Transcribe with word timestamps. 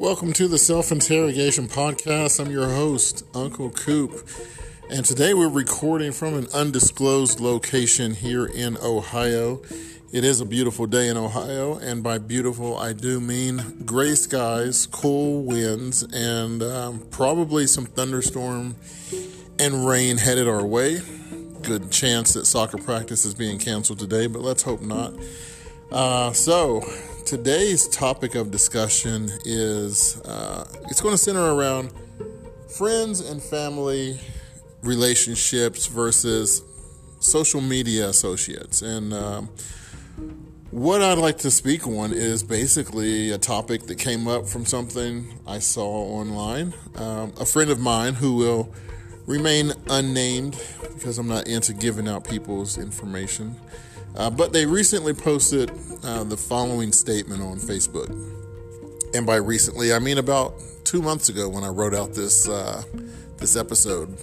Welcome 0.00 0.32
to 0.32 0.48
the 0.48 0.56
Self 0.56 0.92
Interrogation 0.92 1.68
Podcast. 1.68 2.40
I'm 2.40 2.50
your 2.50 2.70
host, 2.70 3.22
Uncle 3.34 3.68
Coop. 3.68 4.26
And 4.88 5.04
today 5.04 5.34
we're 5.34 5.50
recording 5.50 6.12
from 6.12 6.32
an 6.38 6.46
undisclosed 6.54 7.38
location 7.38 8.14
here 8.14 8.46
in 8.46 8.78
Ohio. 8.78 9.60
It 10.10 10.24
is 10.24 10.40
a 10.40 10.46
beautiful 10.46 10.86
day 10.86 11.08
in 11.08 11.18
Ohio, 11.18 11.76
and 11.76 12.02
by 12.02 12.16
beautiful, 12.16 12.78
I 12.78 12.94
do 12.94 13.20
mean 13.20 13.82
gray 13.84 14.14
skies, 14.14 14.86
cool 14.86 15.42
winds, 15.42 16.02
and 16.02 16.62
um, 16.62 17.06
probably 17.10 17.66
some 17.66 17.84
thunderstorm 17.84 18.76
and 19.58 19.86
rain 19.86 20.16
headed 20.16 20.48
our 20.48 20.64
way. 20.64 21.02
Good 21.60 21.90
chance 21.90 22.32
that 22.32 22.46
soccer 22.46 22.78
practice 22.78 23.26
is 23.26 23.34
being 23.34 23.58
canceled 23.58 23.98
today, 23.98 24.28
but 24.28 24.40
let's 24.40 24.62
hope 24.62 24.80
not. 24.80 25.12
Uh, 25.92 26.32
so, 26.32 26.82
today's 27.24 27.88
topic 27.88 28.34
of 28.34 28.50
discussion 28.50 29.30
is 29.44 30.20
uh, 30.22 30.66
it's 30.90 31.00
going 31.00 31.14
to 31.14 31.18
center 31.18 31.54
around 31.54 31.92
friends 32.76 33.20
and 33.20 33.42
family 33.42 34.18
relationships 34.82 35.86
versus 35.86 36.62
social 37.20 37.60
media 37.60 38.08
associates. 38.08 38.82
And 38.82 39.12
um, 39.12 39.48
what 40.70 41.02
I'd 41.02 41.18
like 41.18 41.38
to 41.38 41.50
speak 41.50 41.86
on 41.86 42.12
is 42.12 42.42
basically 42.42 43.30
a 43.30 43.38
topic 43.38 43.82
that 43.82 43.96
came 43.96 44.28
up 44.28 44.46
from 44.46 44.64
something 44.64 45.38
I 45.46 45.58
saw 45.58 45.88
online. 45.88 46.74
Um, 46.96 47.32
a 47.40 47.44
friend 47.44 47.70
of 47.70 47.78
mine 47.78 48.14
who 48.14 48.36
will 48.36 48.74
remain 49.26 49.72
unnamed 49.88 50.60
because 50.94 51.18
I'm 51.18 51.28
not 51.28 51.46
into 51.46 51.72
giving 51.72 52.08
out 52.08 52.28
people's 52.28 52.78
information. 52.78 53.56
Uh, 54.16 54.30
but 54.30 54.52
they 54.52 54.66
recently 54.66 55.14
posted 55.14 55.70
uh, 56.02 56.24
the 56.24 56.36
following 56.36 56.92
statement 56.92 57.42
on 57.42 57.58
Facebook. 57.58 58.08
And 59.14 59.26
by 59.26 59.36
recently, 59.36 59.92
I 59.92 59.98
mean 59.98 60.18
about 60.18 60.54
two 60.84 61.02
months 61.02 61.28
ago 61.28 61.48
when 61.48 61.64
I 61.64 61.68
wrote 61.68 61.94
out 61.94 62.14
this 62.14 62.48
uh, 62.48 62.82
this 63.38 63.56
episode. 63.56 64.16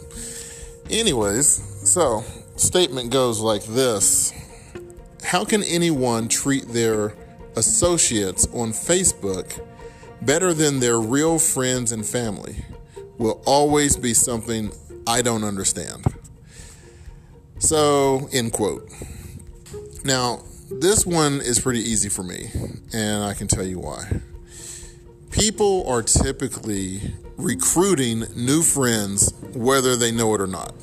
Anyways, 0.89 1.47
so 1.89 2.23
statement 2.55 3.11
goes 3.11 3.39
like 3.39 3.63
this: 3.63 4.33
How 5.23 5.43
can 5.43 5.63
anyone 5.63 6.27
treat 6.27 6.67
their 6.69 7.13
associates 7.55 8.47
on 8.53 8.71
Facebook 8.71 9.59
better 10.21 10.53
than 10.53 10.79
their 10.79 10.99
real 10.99 11.39
friends 11.39 11.91
and 11.91 12.05
family? 12.05 12.65
Will 13.17 13.41
always 13.45 13.97
be 13.97 14.13
something 14.13 14.71
I 15.07 15.21
don't 15.21 15.43
understand. 15.43 16.05
So, 17.59 18.29
end 18.31 18.53
quote. 18.53 18.87
Now, 20.07 20.43
this 20.71 21.05
one 21.05 21.41
is 21.41 21.59
pretty 21.59 21.81
easy 21.81 22.07
for 22.07 22.23
me, 22.23 22.49
and 22.93 23.25
I 23.25 23.33
can 23.33 23.49
tell 23.49 23.65
you 23.65 23.79
why. 23.79 24.21
People 25.31 25.85
are 25.85 26.01
typically 26.01 27.13
recruiting 27.35 28.23
new 28.33 28.61
friends 28.61 29.33
whether 29.53 29.97
they 29.97 30.13
know 30.13 30.33
it 30.33 30.39
or 30.39 30.47
not. 30.47 30.73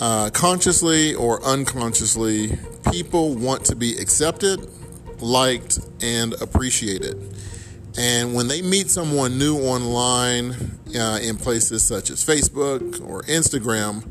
Uh, 0.00 0.30
consciously 0.30 1.16
or 1.16 1.42
unconsciously, 1.42 2.56
people 2.92 3.34
want 3.34 3.64
to 3.64 3.74
be 3.74 3.98
accepted, 3.98 4.70
liked, 5.20 5.80
and 6.00 6.40
appreciated. 6.40 7.16
And 7.98 8.34
when 8.34 8.46
they 8.46 8.62
meet 8.62 8.88
someone 8.88 9.36
new 9.36 9.56
online 9.56 10.78
uh, 10.96 11.18
in 11.20 11.38
places 11.38 11.82
such 11.82 12.08
as 12.10 12.24
Facebook 12.24 13.04
or 13.04 13.22
Instagram, 13.24 14.08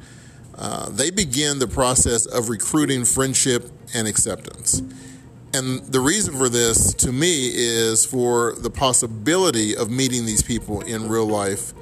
uh, 0.57 0.89
they 0.89 1.11
begin 1.11 1.59
the 1.59 1.67
process 1.67 2.25
of 2.25 2.49
recruiting 2.49 3.05
friendship 3.05 3.71
and 3.93 4.07
acceptance. 4.07 4.81
And 5.53 5.81
the 5.81 5.99
reason 5.99 6.37
for 6.37 6.47
this, 6.47 6.93
to 6.95 7.11
me, 7.11 7.49
is 7.53 8.05
for 8.05 8.53
the 8.53 8.69
possibility 8.69 9.75
of 9.75 9.89
meeting 9.89 10.25
these 10.25 10.41
people 10.41 10.81
in 10.81 11.09
real 11.09 11.27
life, 11.27 11.73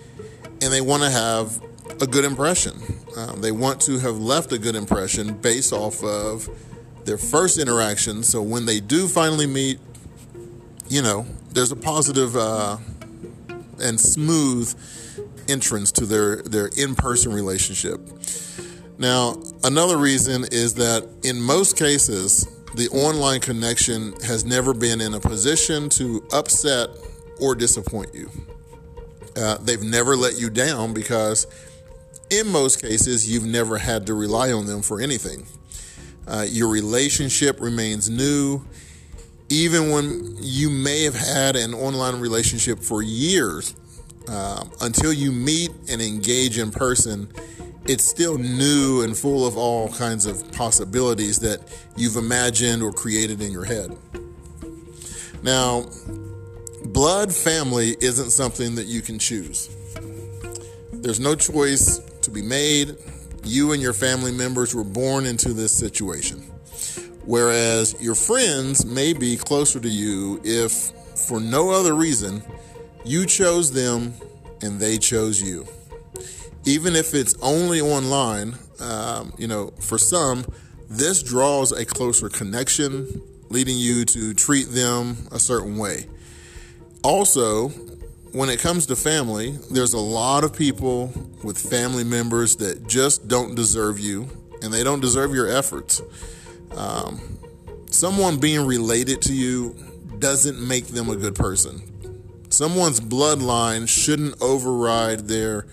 and 0.62 0.74
they 0.74 0.82
want 0.82 1.04
to 1.04 1.10
have 1.10 1.62
a 2.02 2.08
good 2.08 2.26
impression. 2.26 2.74
Um, 3.16 3.42
they 3.42 3.52
want 3.52 3.82
to 3.82 4.00
have 4.00 4.18
left 4.18 4.52
a 4.52 4.58
good 4.58 4.76
impression 4.76 5.36
based 5.36 5.72
off 5.72 6.04
of 6.04 6.50
their 7.06 7.18
first 7.18 7.58
interaction. 7.60 8.24
So 8.24 8.42
when 8.42 8.66
they 8.66 8.80
do 8.80 9.08
finally 9.08 9.48
meet, 9.48 9.80
you 10.88 11.02
know, 11.02 11.26
there's 11.52 11.72
a 11.72 11.76
positive 11.76 12.36
uh, 12.36 12.78
and 13.80 14.00
smooth 14.00 14.74
entrance 15.48 15.92
to 15.94 16.06
their, 16.06 16.38
their 16.38 16.70
in 16.78 16.96
person 16.96 17.34
relationship. 17.34 18.00
Now, 19.00 19.42
another 19.64 19.98
reason 19.98 20.44
is 20.52 20.74
that 20.74 21.08
in 21.24 21.42
most 21.42 21.78
cases, 21.78 22.46
the 22.76 22.90
online 22.90 23.40
connection 23.40 24.12
has 24.24 24.44
never 24.44 24.74
been 24.74 25.00
in 25.00 25.14
a 25.14 25.22
position 25.22 25.88
to 25.92 26.22
upset 26.34 26.90
or 27.40 27.56
disappoint 27.56 28.14
you. 28.14 28.30
Uh, 29.38 29.58
they've 29.60 29.82
never 29.82 30.18
let 30.18 30.38
you 30.38 30.50
down 30.50 30.94
because, 30.94 31.48
in 32.30 32.52
most 32.52 32.82
cases, 32.82 33.32
you've 33.32 33.46
never 33.46 33.78
had 33.78 34.06
to 34.08 34.14
rely 34.14 34.52
on 34.52 34.66
them 34.66 34.82
for 34.82 35.00
anything. 35.00 35.46
Uh, 36.28 36.46
your 36.48 36.68
relationship 36.68 37.62
remains 37.62 38.10
new, 38.10 38.62
even 39.48 39.92
when 39.92 40.36
you 40.42 40.70
may 40.70 41.04
have 41.04 41.16
had 41.16 41.56
an 41.56 41.74
online 41.74 42.20
relationship 42.20 42.80
for 42.80 43.02
years. 43.02 43.76
Uh, 44.28 44.64
until 44.82 45.12
you 45.12 45.32
meet 45.32 45.72
and 45.90 46.02
engage 46.02 46.60
in 46.60 46.70
person, 46.70 47.28
it's 47.86 48.04
still 48.04 48.38
new 48.38 49.02
and 49.02 49.18
full 49.18 49.48
of 49.48 49.58
all 49.58 49.90
kinds 49.90 50.26
of 50.26 50.52
possibilities 50.52 51.40
that 51.40 51.60
you've 51.96 52.18
imagined 52.18 52.84
or 52.84 52.92
created 52.92 53.42
in 53.42 53.52
your 53.52 53.66
head. 53.66 53.98
Now, 55.42 55.86
blood 56.86 57.34
family 57.34 57.96
isn't 58.02 58.32
something 58.32 58.76
that 58.76 58.88
you 58.88 59.02
can 59.02 59.20
choose. 59.20 59.70
There's 60.92 61.20
no 61.20 61.36
choice 61.36 62.00
to 62.22 62.32
be 62.32 62.42
made. 62.42 62.98
You 63.44 63.72
and 63.72 63.82
your 63.82 63.94
family 63.94 64.34
members 64.34 64.76
were 64.76 64.84
born 64.84 65.26
into 65.26 65.54
this 65.54 65.72
situation. 65.72 66.42
Whereas 67.26 67.96
your 68.02 68.16
friends 68.16 68.86
may 68.86 69.14
be 69.14 69.38
closer 69.38 69.80
to 69.80 69.90
you 69.90 70.42
if, 70.44 70.72
for 71.28 71.40
no 71.40 71.70
other 71.70 71.96
reason, 71.96 72.44
you 73.06 73.26
chose 73.26 73.72
them 73.72 74.14
and 74.62 74.80
they 74.80 74.98
chose 74.98 75.42
you 75.42 75.66
even 76.70 76.96
if 76.96 77.16
it's 77.16 77.34
only 77.42 77.82
online, 77.82 78.56
um, 78.80 79.34
you 79.40 79.48
know, 79.48 79.74
for 79.80 79.98
some, 79.98 80.46
this 80.88 81.24
draws 81.24 81.72
a 81.72 81.84
closer 81.84 82.30
connection, 82.30 83.24
leading 83.50 83.76
you 83.76 84.06
to 84.06 84.36
treat 84.36 84.70
them 84.70 85.18
a 85.32 85.40
certain 85.40 85.78
way. 85.78 86.06
Also, 87.04 87.70
when 88.34 88.50
it 88.50 88.60
comes 88.60 88.86
to 88.86 88.96
family, 88.96 89.58
there's 89.72 89.94
a 89.94 90.00
lot 90.00 90.44
of 90.44 90.56
people 90.56 91.12
with 91.44 91.58
family 91.58 92.04
members 92.04 92.58
that 92.58 92.88
just 92.88 93.28
don't 93.28 93.56
deserve 93.56 94.00
you 94.00 94.30
and 94.62 94.72
they 94.72 94.84
don't 94.84 95.00
deserve 95.00 95.34
your 95.34 95.48
efforts. 95.48 96.04
Um, 96.78 97.40
someone 97.90 98.40
being 98.40 98.68
related 98.68 99.24
to 99.24 99.34
you 99.34 99.76
doesn't 100.20 100.62
make 100.62 100.86
them 100.86 101.10
a 101.10 101.16
good 101.16 101.34
person. 101.34 101.82
Someone's 102.52 103.00
bloodline 103.00 103.88
shouldn't 103.88 104.40
override 104.40 105.28
their 105.28 105.66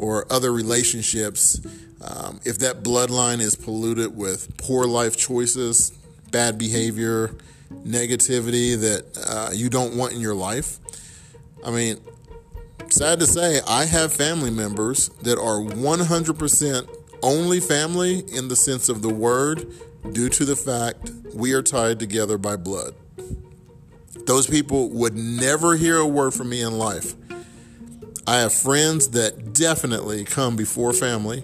or 0.00 0.26
other 0.32 0.50
relationships, 0.50 1.60
um, 2.00 2.40
if 2.44 2.58
that 2.58 2.82
bloodline 2.82 3.40
is 3.40 3.54
polluted 3.54 4.16
with 4.16 4.56
poor 4.56 4.86
life 4.86 5.16
choices, 5.16 5.90
bad 6.30 6.56
behavior, 6.58 7.34
negativity 7.86 8.80
that 8.80 9.04
uh, 9.28 9.50
you 9.52 9.68
don't 9.68 9.94
want 9.94 10.14
in 10.14 10.20
your 10.20 10.34
life, 10.34 10.78
I 11.64 11.70
mean, 11.70 11.98
sad 12.88 13.20
to 13.20 13.26
say, 13.26 13.60
I 13.68 13.84
have 13.84 14.12
family 14.12 14.50
members 14.50 15.10
that 15.22 15.38
are 15.38 15.60
100% 15.60 16.96
only 17.22 17.60
family 17.60 18.20
in 18.34 18.48
the 18.48 18.56
sense 18.56 18.88
of 18.88 19.02
the 19.02 19.12
word 19.12 19.70
due 20.12 20.30
to 20.30 20.46
the 20.46 20.56
fact 20.56 21.10
we 21.34 21.52
are 21.52 21.62
tied 21.62 21.98
together 21.98 22.38
by 22.38 22.56
blood. 22.56 22.94
Those 24.24 24.46
people 24.46 24.88
would 24.90 25.14
never 25.14 25.76
hear 25.76 25.98
a 25.98 26.06
word 26.06 26.32
from 26.32 26.48
me 26.48 26.62
in 26.62 26.78
life 26.78 27.14
I 28.30 28.36
have 28.42 28.54
friends 28.54 29.08
that 29.08 29.54
definitely 29.54 30.22
come 30.22 30.54
before 30.54 30.92
family, 30.92 31.42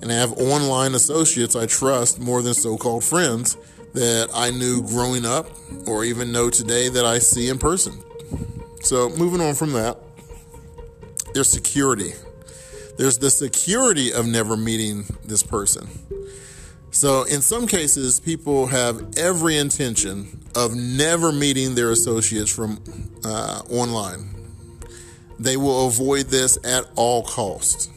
and 0.00 0.12
I 0.12 0.14
have 0.14 0.30
online 0.34 0.94
associates 0.94 1.56
I 1.56 1.66
trust 1.66 2.20
more 2.20 2.40
than 2.40 2.54
so 2.54 2.76
called 2.76 3.02
friends 3.02 3.56
that 3.94 4.28
I 4.32 4.50
knew 4.50 4.80
growing 4.80 5.26
up 5.26 5.48
or 5.88 6.04
even 6.04 6.30
know 6.30 6.48
today 6.48 6.88
that 6.88 7.04
I 7.04 7.18
see 7.18 7.48
in 7.48 7.58
person. 7.58 8.00
So, 8.80 9.08
moving 9.08 9.40
on 9.40 9.56
from 9.56 9.72
that, 9.72 9.98
there's 11.34 11.48
security. 11.48 12.12
There's 12.96 13.18
the 13.18 13.30
security 13.30 14.12
of 14.12 14.24
never 14.24 14.56
meeting 14.56 15.06
this 15.24 15.42
person. 15.42 15.88
So, 16.92 17.24
in 17.24 17.42
some 17.42 17.66
cases, 17.66 18.20
people 18.20 18.68
have 18.68 19.18
every 19.18 19.56
intention 19.56 20.44
of 20.54 20.76
never 20.76 21.32
meeting 21.32 21.74
their 21.74 21.90
associates 21.90 22.54
from 22.54 22.80
uh, 23.24 23.62
online 23.68 24.39
they 25.40 25.56
will 25.56 25.86
avoid 25.86 26.26
this 26.26 26.58
at 26.64 26.86
all 26.96 27.22
costs. 27.22 27.88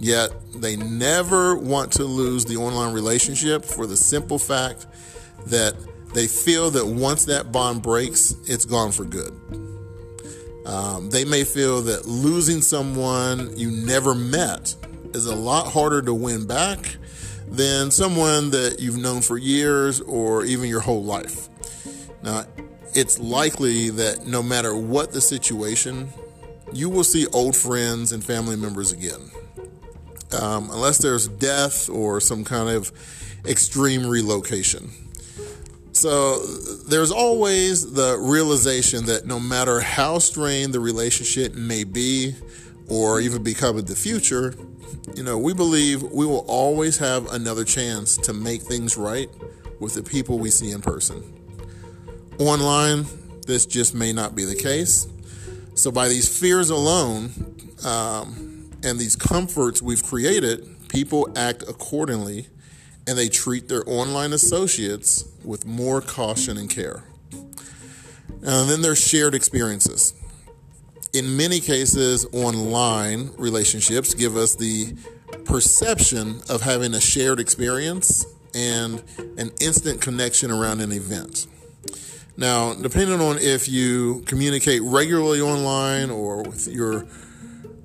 Yet 0.00 0.30
they 0.54 0.76
never 0.76 1.56
want 1.56 1.92
to 1.92 2.04
lose 2.04 2.44
the 2.44 2.56
online 2.56 2.94
relationship 2.94 3.64
for 3.64 3.86
the 3.86 3.96
simple 3.96 4.38
fact 4.38 4.86
that 5.46 5.74
they 6.14 6.26
feel 6.26 6.70
that 6.70 6.86
once 6.86 7.24
that 7.24 7.50
bond 7.50 7.82
breaks, 7.82 8.34
it's 8.46 8.64
gone 8.64 8.92
for 8.92 9.04
good. 9.04 9.32
Um, 10.64 11.10
they 11.10 11.24
may 11.24 11.42
feel 11.42 11.82
that 11.82 12.06
losing 12.06 12.60
someone 12.60 13.56
you 13.58 13.70
never 13.70 14.14
met 14.14 14.74
is 15.12 15.26
a 15.26 15.34
lot 15.34 15.72
harder 15.72 16.02
to 16.02 16.14
win 16.14 16.46
back 16.46 16.96
than 17.48 17.90
someone 17.90 18.50
that 18.50 18.76
you've 18.78 18.96
known 18.96 19.22
for 19.22 19.36
years 19.36 20.00
or 20.02 20.44
even 20.44 20.68
your 20.68 20.80
whole 20.80 21.02
life. 21.02 21.48
Now, 22.22 22.44
it's 22.94 23.18
likely 23.18 23.90
that 23.90 24.26
no 24.26 24.42
matter 24.42 24.76
what 24.76 25.12
the 25.12 25.20
situation, 25.20 26.12
you 26.72 26.88
will 26.88 27.04
see 27.04 27.26
old 27.28 27.56
friends 27.56 28.12
and 28.12 28.24
family 28.24 28.56
members 28.56 28.92
again. 28.92 29.30
Um, 30.40 30.70
unless 30.70 30.98
there's 30.98 31.28
death 31.28 31.90
or 31.90 32.20
some 32.20 32.44
kind 32.44 32.70
of 32.70 32.90
extreme 33.46 34.06
relocation. 34.06 34.90
So 35.92 36.38
there's 36.88 37.12
always 37.12 37.92
the 37.92 38.16
realization 38.18 39.06
that 39.06 39.26
no 39.26 39.38
matter 39.38 39.80
how 39.80 40.18
strained 40.18 40.72
the 40.72 40.80
relationship 40.80 41.54
may 41.54 41.84
be 41.84 42.34
or 42.88 43.20
even 43.20 43.42
become 43.42 43.78
in 43.78 43.84
the 43.84 43.94
future, 43.94 44.54
you 45.14 45.22
know, 45.22 45.38
we 45.38 45.52
believe 45.52 46.02
we 46.02 46.24
will 46.24 46.44
always 46.48 46.98
have 46.98 47.30
another 47.32 47.64
chance 47.64 48.16
to 48.16 48.32
make 48.32 48.62
things 48.62 48.96
right 48.96 49.28
with 49.80 49.94
the 49.94 50.02
people 50.02 50.38
we 50.38 50.50
see 50.50 50.70
in 50.70 50.80
person. 50.80 51.22
Online, 52.38 53.04
this 53.46 53.66
just 53.66 53.94
may 53.94 54.12
not 54.12 54.34
be 54.34 54.44
the 54.44 54.54
case. 54.54 55.06
So, 55.74 55.90
by 55.90 56.08
these 56.08 56.38
fears 56.38 56.70
alone 56.70 57.32
um, 57.84 58.70
and 58.82 58.98
these 58.98 59.16
comforts 59.16 59.80
we've 59.80 60.02
created, 60.02 60.88
people 60.88 61.32
act 61.34 61.62
accordingly 61.62 62.46
and 63.06 63.18
they 63.18 63.28
treat 63.28 63.68
their 63.68 63.82
online 63.86 64.32
associates 64.32 65.24
with 65.44 65.66
more 65.66 66.00
caution 66.00 66.56
and 66.56 66.68
care. 66.70 67.04
And 67.32 68.68
then 68.68 68.82
there's 68.82 69.00
shared 69.00 69.34
experiences. 69.34 70.14
In 71.12 71.36
many 71.36 71.60
cases, 71.60 72.26
online 72.32 73.30
relationships 73.38 74.14
give 74.14 74.36
us 74.36 74.54
the 74.54 74.94
perception 75.44 76.40
of 76.48 76.62
having 76.62 76.94
a 76.94 77.00
shared 77.00 77.40
experience 77.40 78.24
and 78.54 79.02
an 79.38 79.50
instant 79.60 80.00
connection 80.00 80.50
around 80.50 80.80
an 80.80 80.92
event. 80.92 81.46
Now, 82.42 82.74
depending 82.74 83.20
on 83.20 83.38
if 83.38 83.68
you 83.68 84.24
communicate 84.26 84.82
regularly 84.82 85.40
online 85.40 86.10
or 86.10 86.42
with 86.42 86.66
your 86.66 87.06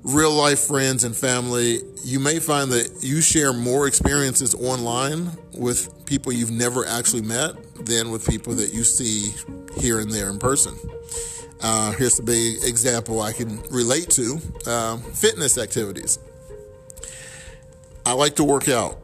real 0.01 0.31
life 0.31 0.61
friends 0.61 1.03
and 1.03 1.15
family, 1.15 1.81
you 2.03 2.19
may 2.19 2.39
find 2.39 2.71
that 2.71 3.03
you 3.03 3.21
share 3.21 3.53
more 3.53 3.85
experiences 3.85 4.55
online 4.55 5.29
with 5.53 6.07
people 6.07 6.31
you've 6.31 6.49
never 6.49 6.87
actually 6.87 7.21
met 7.21 7.51
than 7.85 8.09
with 8.09 8.27
people 8.27 8.55
that 8.55 8.73
you 8.73 8.83
see 8.83 9.31
here 9.79 9.99
and 9.99 10.09
there 10.09 10.31
in 10.31 10.39
person. 10.39 10.75
Uh, 11.61 11.91
here's 11.91 12.17
a 12.17 12.23
big 12.23 12.55
example 12.63 13.21
I 13.21 13.33
can 13.33 13.61
relate 13.69 14.09
to 14.09 14.39
uh, 14.65 14.97
fitness 14.97 15.59
activities. 15.59 16.17
I 18.07 18.13
like 18.13 18.37
to 18.37 18.43
work 18.43 18.69
out. 18.69 18.97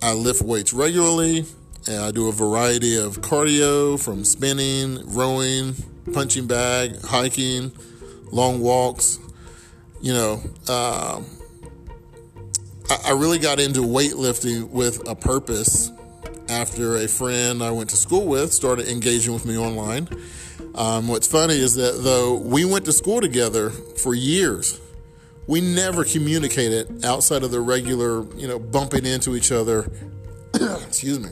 I 0.00 0.14
lift 0.14 0.40
weights 0.40 0.72
regularly, 0.72 1.44
and 1.88 2.02
I 2.02 2.10
do 2.10 2.28
a 2.28 2.32
variety 2.32 2.96
of 2.96 3.20
cardio 3.20 4.02
from 4.02 4.24
spinning, 4.24 5.02
rowing, 5.06 5.74
punching 6.12 6.46
bag, 6.46 7.00
hiking, 7.02 7.72
long 8.32 8.60
walks. 8.60 9.18
You 10.00 10.12
know, 10.12 10.32
um, 10.68 11.26
I, 12.90 12.98
I 13.06 13.10
really 13.12 13.38
got 13.38 13.60
into 13.60 13.80
weightlifting 13.80 14.68
with 14.70 15.08
a 15.08 15.14
purpose 15.14 15.90
after 16.48 16.96
a 16.96 17.08
friend 17.08 17.62
I 17.62 17.70
went 17.70 17.90
to 17.90 17.96
school 17.96 18.26
with 18.26 18.52
started 18.52 18.88
engaging 18.88 19.32
with 19.34 19.46
me 19.46 19.58
online. 19.58 20.08
Um, 20.74 21.08
what's 21.08 21.26
funny 21.26 21.54
is 21.54 21.74
that 21.76 22.02
though 22.02 22.34
we 22.34 22.64
went 22.64 22.84
to 22.84 22.92
school 22.92 23.20
together 23.20 23.70
for 23.70 24.14
years, 24.14 24.80
we 25.46 25.60
never 25.60 26.04
communicated 26.04 27.04
outside 27.04 27.42
of 27.44 27.50
the 27.50 27.60
regular, 27.60 28.24
you 28.36 28.48
know, 28.48 28.58
bumping 28.58 29.06
into 29.06 29.36
each 29.36 29.52
other. 29.52 29.90
excuse 30.86 31.20
me, 31.20 31.30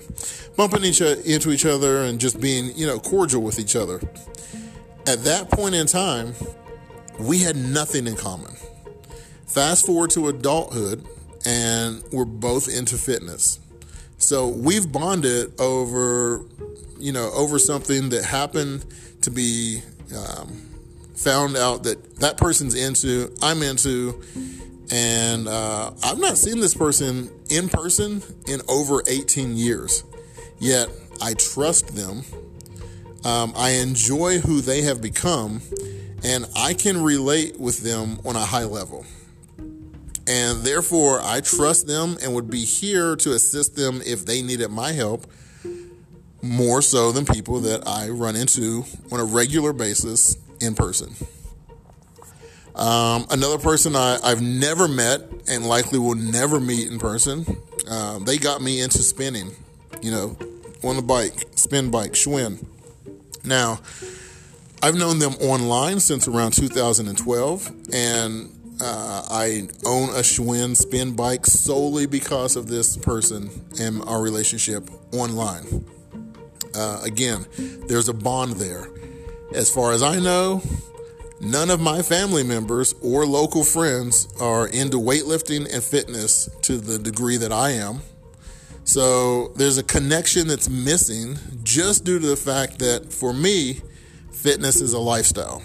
bumping 0.57 0.85
each 0.85 1.01
into 1.01 1.51
each 1.51 1.67
other 1.67 2.03
and 2.03 2.21
just 2.21 2.41
being, 2.41 2.77
you 2.77 2.87
know, 2.87 2.99
cordial 2.99 3.43
with 3.43 3.59
each 3.59 3.77
other. 3.77 4.01
At 5.07 5.25
that 5.25 5.51
point 5.51 5.75
in 5.75 5.87
time, 5.87 6.35
we 7.19 7.39
had 7.39 7.57
nothing 7.57 8.07
in 8.07 8.17
common. 8.17 8.57
Fast 9.47 9.87
forward 9.87 10.11
to 10.11 10.29
adulthood, 10.29 11.05
and 11.47 12.03
we're 12.13 12.25
both 12.25 12.69
into 12.69 12.97
fitness. 12.97 13.61
So 14.19 14.49
we've 14.49 14.91
bonded 14.91 15.61
over, 15.61 16.45
you 16.99 17.13
know, 17.13 17.31
over 17.35 17.59
something 17.59 18.09
that 18.11 18.25
happened 18.25 18.85
to 19.23 19.31
be 19.31 19.83
um, 20.17 20.49
found 21.15 21.57
out 21.57 21.85
that 21.85 22.17
that 22.17 22.37
person's 22.37 22.75
into, 22.75 23.35
I'm 23.43 23.63
into, 23.63 24.23
and 24.91 25.49
uh, 25.49 25.93
I've 26.03 26.19
not 26.19 26.37
seen 26.37 26.61
this 26.61 26.75
person 26.75 27.31
in 27.51 27.69
person 27.69 28.23
in 28.47 28.61
over 28.69 29.03
18 29.07 29.57
years. 29.57 30.05
Yet 30.59 30.89
I 31.21 31.35
trust 31.35 31.95
them. 31.95 32.23
Um, 33.25 33.53
I 33.57 33.71
enjoy 33.71 34.39
who 34.39 34.61
they 34.61 34.83
have 34.83 35.01
become, 35.01 35.63
and 36.23 36.47
I 36.55 36.75
can 36.75 37.03
relate 37.03 37.59
with 37.59 37.81
them 37.81 38.19
on 38.25 38.37
a 38.37 38.45
high 38.45 38.65
level. 38.65 39.07
And 40.27 40.63
therefore, 40.63 41.21
I 41.23 41.41
trust 41.41 41.87
them 41.87 42.17
and 42.23 42.35
would 42.35 42.51
be 42.51 42.65
here 42.65 43.17
to 43.17 43.33
assist 43.33 43.77
them 43.77 44.03
if 44.05 44.25
they 44.25 44.43
needed 44.43 44.71
my 44.71 44.93
help 44.93 45.27
more 46.43 46.83
so 46.83 47.13
than 47.13 47.25
people 47.25 47.61
that 47.61 47.87
I 47.87 48.09
run 48.11 48.37
into 48.37 48.85
on 49.11 49.21
a 49.21 49.25
regular 49.25 49.73
basis 49.73 50.37
in 50.61 50.75
person. 50.75 51.15
Um, 52.75 53.27
another 53.31 53.59
person 53.59 53.95
I, 53.95 54.19
have 54.25 54.43
never 54.43 54.89
met 54.89 55.23
and 55.49 55.67
likely 55.67 55.99
will 55.99 56.17
never 56.17 56.59
meet 56.59 56.89
in 56.89 56.99
person, 56.99 57.47
um, 57.89 58.25
they 58.25 58.37
got 58.37 58.63
me 58.63 58.81
into 58.81 58.99
spinning, 58.99 59.53
you 60.03 60.11
know, 60.11 60.37
on 60.83 60.97
the 60.97 61.03
bike, 61.03 61.47
spin 61.55 61.91
bike, 61.91 62.13
Schwinn. 62.13 62.65
Now, 63.45 63.81
I've 64.83 64.97
known 64.97 65.19
them 65.19 65.35
online 65.35 66.01
since 66.01 66.27
around 66.27 66.53
2012, 66.53 67.73
and 67.93 68.51
uh, 68.81 69.23
I 69.31 69.69
own 69.87 70.11
a 70.11 70.23
Schwinn 70.23 70.77
spin 70.77 71.15
bike 71.15 71.47
solely 71.47 72.07
because 72.07 72.57
of 72.57 72.67
this 72.67 72.97
person 72.97 73.51
and 73.79 74.03
our 74.03 74.21
relationship 74.21 74.91
online. 75.13 75.85
Uh, 76.75 77.01
again, 77.05 77.47
there's 77.87 78.09
a 78.09 78.15
bond 78.15 78.55
there. 78.55 78.89
As 79.55 79.71
far 79.71 79.93
as 79.93 80.03
I 80.03 80.19
know, 80.19 80.61
none 81.41 81.71
of 81.71 81.81
my 81.81 82.03
family 82.03 82.43
members 82.43 82.95
or 83.03 83.27
local 83.27 83.65
friends 83.65 84.29
are 84.41 84.69
into 84.69 84.99
weightlifting 84.99 85.73
and 85.73 85.83
fitness 85.83 86.49
to 86.63 86.79
the 86.79 86.99
degree 86.99 87.37
that 87.37 87.53
I 87.53 87.71
am. 87.71 88.01
So 88.85 89.49
there's 89.57 89.79
a 89.79 89.83
connection 89.83 90.47
that's 90.47 90.69
missing 90.69 91.39
just 91.63 92.05
due 92.05 92.19
to 92.19 92.27
the 92.27 92.37
fact 92.37 92.79
that 92.81 93.13
for 93.13 93.33
me, 93.33 93.81
fitness 94.31 94.81
is 94.81 94.93
a 94.93 94.99
lifestyle 94.99 95.63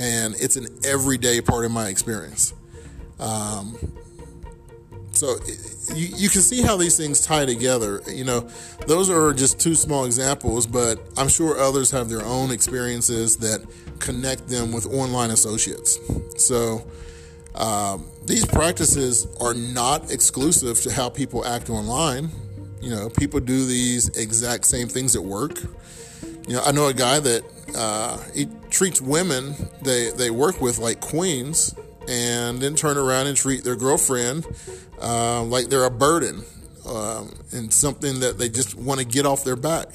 and 0.00 0.34
it's 0.40 0.56
an 0.56 0.66
everyday 0.84 1.40
part 1.40 1.64
of 1.64 1.70
my 1.70 1.88
experience. 1.88 2.54
Um, 3.20 3.76
so 5.12 5.36
you, 5.94 6.08
you 6.16 6.28
can 6.30 6.40
see 6.40 6.62
how 6.62 6.76
these 6.76 6.96
things 6.96 7.20
tie 7.20 7.44
together. 7.44 8.00
You 8.08 8.24
know, 8.24 8.48
those 8.86 9.10
are 9.10 9.32
just 9.32 9.60
two 9.60 9.74
small 9.74 10.06
examples, 10.06 10.66
but 10.66 10.98
I'm 11.16 11.28
sure 11.28 11.58
others 11.58 11.90
have 11.90 12.08
their 12.08 12.24
own 12.24 12.50
experiences 12.50 13.36
that 13.38 13.60
connect 14.02 14.48
them 14.48 14.72
with 14.72 14.86
online 14.86 15.30
associates. 15.30 15.98
So 16.36 16.86
um, 17.54 18.06
these 18.24 18.44
practices 18.44 19.26
are 19.40 19.54
not 19.54 20.10
exclusive 20.10 20.80
to 20.82 20.92
how 20.92 21.08
people 21.08 21.44
act 21.44 21.70
online. 21.70 22.30
You 22.80 22.90
know, 22.90 23.08
people 23.08 23.40
do 23.40 23.64
these 23.64 24.08
exact 24.16 24.64
same 24.64 24.88
things 24.88 25.14
at 25.14 25.22
work. 25.22 25.60
You 26.48 26.54
know, 26.54 26.62
I 26.64 26.72
know 26.72 26.88
a 26.88 26.94
guy 26.94 27.20
that 27.20 27.44
uh, 27.76 28.18
he 28.34 28.48
treats 28.70 29.00
women 29.00 29.54
they, 29.82 30.10
they 30.10 30.30
work 30.30 30.60
with 30.60 30.78
like 30.78 31.00
queens 31.00 31.74
and 32.08 32.60
then 32.60 32.74
turn 32.74 32.98
around 32.98 33.28
and 33.28 33.36
treat 33.36 33.62
their 33.64 33.76
girlfriend 33.76 34.46
uh, 35.00 35.42
like 35.44 35.68
they're 35.68 35.84
a 35.84 35.90
burden 35.90 36.42
um, 36.86 37.32
and 37.52 37.72
something 37.72 38.20
that 38.20 38.38
they 38.38 38.48
just 38.48 38.74
want 38.74 38.98
to 39.00 39.06
get 39.06 39.26
off 39.26 39.44
their 39.44 39.56
back. 39.56 39.88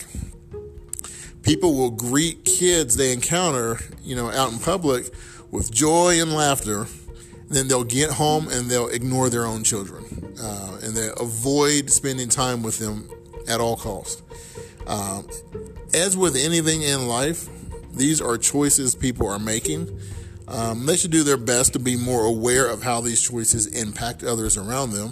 People 1.48 1.76
will 1.76 1.92
greet 1.92 2.44
kids 2.46 2.98
they 2.98 3.14
encounter, 3.14 3.80
you 4.04 4.16
know, 4.16 4.30
out 4.30 4.52
in 4.52 4.60
public 4.60 5.12
with 5.50 5.72
joy 5.72 6.22
and 6.22 6.34
laughter. 6.34 6.86
Then 7.50 7.70
they'll 7.70 7.86
get 7.86 8.12
home 8.12 8.50
and 8.50 8.70
they'll 8.70 8.90
ignore 8.90 9.30
their 9.30 9.46
own 9.46 9.64
children, 9.64 10.36
uh, 10.42 10.80
and 10.84 10.94
they 10.94 11.10
avoid 11.18 11.90
spending 11.90 12.28
time 12.28 12.62
with 12.62 12.78
them 12.78 13.10
at 13.48 13.62
all 13.62 13.78
costs. 13.78 14.22
Um, 14.86 15.26
as 15.94 16.18
with 16.18 16.36
anything 16.36 16.82
in 16.82 17.08
life, 17.08 17.48
these 17.94 18.22
are 18.22 18.38
choices 18.38 18.94
people 18.94 19.28
are 19.28 19.40
making 19.40 19.98
um, 20.48 20.86
they 20.86 20.96
should 20.96 21.12
do 21.12 21.24
their 21.24 21.38
best 21.38 21.74
to 21.74 21.80
be 21.80 21.98
more 21.98 22.26
aware 22.26 22.68
of 22.68 22.82
how 22.82 23.02
these 23.02 23.22
choices 23.22 23.68
impact 23.68 24.24
others 24.24 24.58
around 24.58 24.92
them 24.92 25.12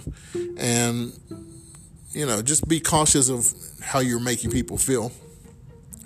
and, 0.58 1.12
you 2.12 2.24
know, 2.24 2.40
just 2.40 2.66
be 2.66 2.80
cautious 2.80 3.28
of 3.28 3.52
how 3.82 3.98
you're 3.98 4.20
making 4.20 4.50
people 4.50 4.78
feel. 4.78 5.12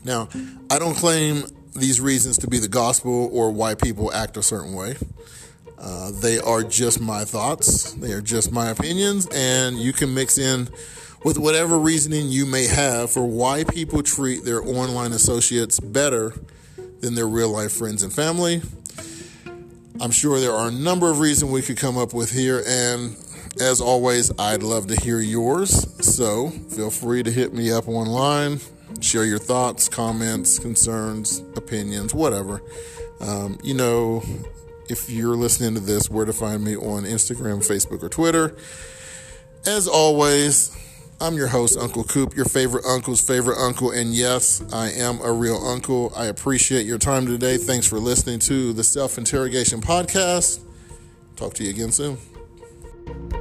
Now, 0.04 0.28
I 0.70 0.78
don't 0.78 0.94
claim 0.94 1.44
these 1.74 2.00
reasons 2.00 2.38
to 2.38 2.48
be 2.48 2.58
the 2.58 2.68
gospel 2.68 3.28
or 3.32 3.50
why 3.50 3.74
people 3.74 4.12
act 4.12 4.36
a 4.36 4.42
certain 4.42 4.74
way. 4.74 4.96
Uh, 5.78 6.10
they 6.20 6.38
are 6.38 6.62
just 6.62 7.00
my 7.00 7.24
thoughts, 7.24 7.92
they 7.94 8.12
are 8.12 8.20
just 8.20 8.52
my 8.52 8.68
opinions, 8.68 9.26
and 9.32 9.78
you 9.78 9.92
can 9.92 10.12
mix 10.12 10.36
in 10.36 10.68
with 11.24 11.38
whatever 11.38 11.78
reasoning 11.78 12.28
you 12.28 12.44
may 12.44 12.66
have 12.66 13.10
for 13.10 13.26
why 13.26 13.64
people 13.64 14.02
treat 14.02 14.44
their 14.44 14.62
online 14.62 15.12
associates 15.12 15.80
better 15.80 16.34
than 17.00 17.14
their 17.14 17.26
real 17.26 17.50
life 17.50 17.72
friends 17.72 18.02
and 18.02 18.12
family. 18.12 18.60
I'm 20.00 20.10
sure 20.10 20.40
there 20.40 20.52
are 20.52 20.68
a 20.68 20.72
number 20.72 21.10
of 21.10 21.18
reasons 21.18 21.50
we 21.50 21.62
could 21.62 21.76
come 21.76 21.98
up 21.98 22.14
with 22.14 22.30
here, 22.30 22.62
and 22.66 23.16
as 23.60 23.80
always, 23.80 24.30
I'd 24.38 24.62
love 24.62 24.86
to 24.88 24.96
hear 24.96 25.20
yours. 25.20 25.86
So 26.04 26.48
feel 26.48 26.90
free 26.90 27.22
to 27.22 27.30
hit 27.30 27.52
me 27.52 27.70
up 27.70 27.88
online, 27.88 28.60
share 29.00 29.24
your 29.24 29.38
thoughts, 29.38 29.88
comments, 29.88 30.58
concerns, 30.58 31.40
opinions, 31.56 32.14
whatever. 32.14 32.62
Um, 33.20 33.58
you 33.62 33.74
know, 33.74 34.22
if 34.88 35.08
you're 35.08 35.36
listening 35.36 35.74
to 35.74 35.80
this, 35.80 36.10
where 36.10 36.24
to 36.24 36.32
find 36.32 36.64
me 36.64 36.76
on 36.76 37.04
Instagram, 37.04 37.58
Facebook, 37.58 38.02
or 38.02 38.08
Twitter. 38.08 38.56
As 39.66 39.86
always, 39.86 40.76
I'm 41.20 41.36
your 41.36 41.48
host, 41.48 41.78
Uncle 41.78 42.02
Coop, 42.04 42.34
your 42.34 42.46
favorite 42.46 42.84
uncle's 42.86 43.20
favorite 43.20 43.58
uncle. 43.58 43.90
And 43.90 44.14
yes, 44.14 44.62
I 44.72 44.90
am 44.90 45.20
a 45.20 45.30
real 45.30 45.56
uncle. 45.56 46.12
I 46.16 46.26
appreciate 46.26 46.86
your 46.86 46.98
time 46.98 47.26
today. 47.26 47.58
Thanks 47.58 47.86
for 47.86 47.98
listening 47.98 48.38
to 48.40 48.72
the 48.72 48.82
Self 48.82 49.18
Interrogation 49.18 49.80
Podcast. 49.80 50.60
Talk 51.36 51.54
to 51.54 51.64
you 51.64 51.70
again 51.70 51.92
soon. 51.92 53.39